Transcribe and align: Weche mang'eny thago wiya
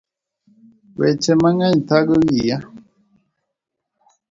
Weche 0.99 1.33
mang'eny 1.41 1.79
thago 1.87 2.15
wiya 2.25 2.57